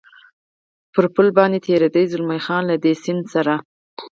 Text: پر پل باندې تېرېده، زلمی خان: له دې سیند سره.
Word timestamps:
پر 0.93 1.05
پل 1.15 1.27
باندې 1.37 1.59
تېرېده، 1.67 2.01
زلمی 2.11 2.39
خان: 2.45 2.63
له 2.69 2.75
دې 2.83 2.93
سیند 3.03 3.23
سره. 3.33 3.55